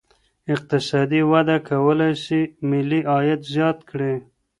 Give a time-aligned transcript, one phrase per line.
[0.53, 4.13] اقتصادي وده کولی سي ملي عايد زيات کړي.